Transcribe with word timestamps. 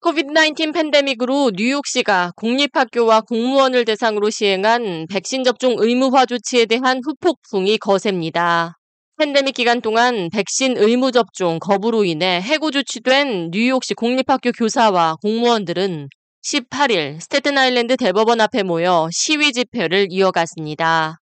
코비드-19 0.00 0.72
팬데믹으로 0.74 1.50
뉴욕시가 1.56 2.30
공립학교와 2.36 3.22
공무원을 3.22 3.84
대상으로 3.84 4.30
시행한 4.30 5.06
백신 5.10 5.42
접종 5.42 5.74
의무화 5.76 6.24
조치에 6.24 6.66
대한 6.66 7.00
후폭풍이 7.04 7.78
거셉니다. 7.78 8.78
팬데믹 9.18 9.56
기간 9.56 9.80
동안 9.80 10.28
백신 10.32 10.76
의무 10.78 11.10
접종 11.10 11.58
거부로 11.58 12.04
인해 12.04 12.40
해고 12.40 12.70
조치된 12.70 13.50
뉴욕시 13.50 13.94
공립학교 13.94 14.52
교사와 14.52 15.16
공무원들은 15.20 16.08
18일 16.44 17.20
스테튼 17.20 17.58
아일랜드 17.58 17.96
대법원 17.96 18.40
앞에 18.40 18.62
모여 18.62 19.08
시위 19.10 19.52
집회를 19.52 20.06
이어갔습니다. 20.10 21.18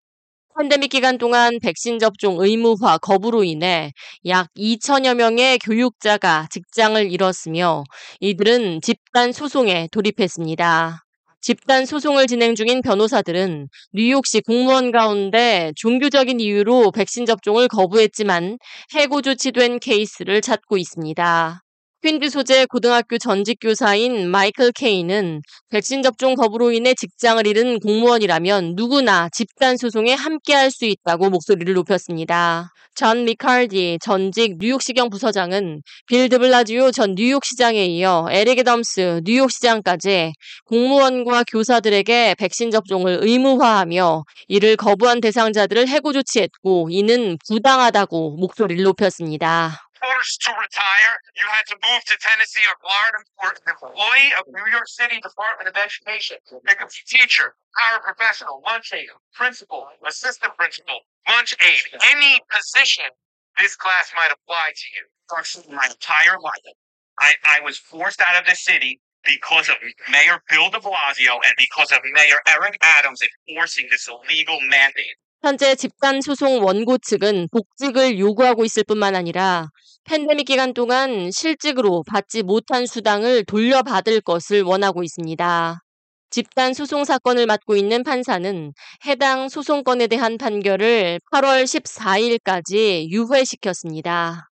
팬데믹 0.58 0.90
기간 0.90 1.18
동안 1.18 1.60
백신 1.62 2.00
접종 2.00 2.38
의무화 2.40 2.98
거부로 3.00 3.44
인해 3.44 3.92
약 4.26 4.48
2천여 4.56 5.16
명의 5.16 5.60
교육자가 5.60 6.48
직장을 6.50 7.12
잃었으며 7.12 7.84
이들은 8.22 8.80
집단 8.82 9.34
소송에 9.34 9.90
돌입했습니다. 9.92 11.04
집단 11.42 11.86
소송을 11.86 12.28
진행 12.28 12.56
중인 12.56 12.82
변호사들은 12.82 13.68
뉴욕시 13.92 14.40
공무원 14.42 14.92
가운데 14.92 15.74
종교적인 15.76 16.40
이유로 16.40 16.92
백신 16.92 17.26
접종을 17.26 17.68
거부했지만 17.68 18.58
해고 18.96 19.22
조치된 19.22 19.80
케이스를 19.80 20.40
찾고 20.40 20.78
있습니다. 20.78 21.65
퀸즈 22.06 22.30
소재 22.30 22.68
고등학교 22.68 23.18
전직 23.18 23.58
교사인 23.60 24.30
마이클 24.30 24.72
케이는 24.72 25.42
백신 25.72 26.04
접종 26.04 26.36
거부로 26.36 26.72
인해 26.72 26.94
직장을 26.94 27.48
잃은 27.48 27.80
공무원이라면 27.80 28.74
누구나 28.76 29.28
집단 29.30 29.76
소송에 29.76 30.14
함께할 30.14 30.70
수 30.70 30.86
있다고 30.86 31.32
목소리를 31.32 31.74
높였습니다. 31.74 32.70
존 32.94 33.26
미칼디 33.26 33.98
전직 34.04 34.58
뉴욕시경 34.60 35.10
부서장은 35.10 35.82
빌 36.06 36.30
드블라지오 36.30 36.92
전 36.92 37.16
뉴욕시장에 37.16 37.86
이어 37.86 38.28
에릭 38.30 38.64
애덤스 38.64 39.22
뉴욕시장까지 39.26 40.34
공무원과 40.66 41.46
교사들에게 41.52 42.36
백신 42.38 42.70
접종을 42.70 43.18
의무화하며 43.24 44.26
이를 44.48 44.76
거부한 44.76 45.22
대상자들을 45.22 45.88
해고 45.88 46.14
조치했고 46.14 46.90
이는 46.92 47.40
부당하다고 47.48 48.36
목소리를 48.38 48.84
높였습니다. 48.84 49.86
orders 50.15 50.39
to 50.47 50.51
retire, 50.55 51.13
you 51.37 51.47
had 51.51 51.67
to 51.69 51.77
move 51.83 52.03
to 52.07 52.17
Tennessee 52.19 52.65
or 52.65 52.77
Florida 52.81 53.19
for 53.37 53.49
an 53.51 53.59
employee 53.67 54.31
of 54.39 54.47
New 54.49 54.69
York 54.71 54.89
City 54.89 55.21
Department 55.21 55.69
of 55.69 55.77
Education. 55.77 56.39
It 56.41 56.79
could 56.79 56.89
be 56.89 57.03
teacher, 57.07 57.55
paraprofessional, 57.77 58.63
lunch 58.65 58.93
aide, 58.95 59.13
principal, 59.35 59.89
assistant 60.07 60.57
principal, 60.57 61.01
lunch 61.29 61.55
aide, 61.61 62.01
any 62.15 62.41
position 62.49 63.11
this 63.59 63.77
class 63.77 64.13
might 64.17 64.33
apply 64.33 64.73
to 64.75 64.87
you. 64.97 65.05
For 65.29 65.43
my 65.71 65.87
entire 65.87 66.41
life, 66.43 66.75
I, 67.21 67.35
I 67.45 67.61
was 67.61 67.79
forced 67.79 68.21
out 68.21 68.41
of 68.41 68.47
the 68.49 68.57
city 68.57 69.01
because 69.25 69.69
of 69.69 69.77
Mayor 70.11 70.43
Bill 70.51 70.71
de 70.71 70.79
Blasio 70.79 71.39
and 71.47 71.55
because 71.57 71.93
of 71.93 71.99
Mayor 72.13 72.41
Eric 72.49 72.79
Adams 72.83 73.21
enforcing 73.23 73.87
this 73.91 74.09
illegal 74.09 74.59
mandate. 74.63 75.17
현재 75.43 75.75
집단 75.75 76.21
소송 76.21 76.63
원고 76.63 76.99
측은 76.99 77.49
복직을 77.51 78.19
요구하고 78.19 78.65
있을 78.65 78.85
뿐만 78.85 79.17
아니라 79.17 79.71
팬데믹 80.06 80.46
기간 80.46 80.74
동안 80.74 81.32
실직으로 81.32 82.04
받지 82.08 82.44
못한 82.44 82.86
수당을 82.86 83.44
돌려받을 83.46 84.22
것을 84.22 84.62
원하고 84.62 85.02
있습니다. 85.04 85.82
집단 86.30 86.74
소송 86.76 87.06
사건을 87.06 87.48
맡고 87.48 87.76
있는 87.76 88.04
판사는 88.04 88.72
해당 89.08 89.50
소송건에 89.50 90.06
대한 90.06 90.38
판결을 90.38 91.20
8월 91.32 91.64
14일까지 91.64 93.10
유회시켰습니다. 93.10 94.50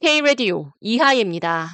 K-Radio 0.00 0.70
이하예입니다. 0.80 1.68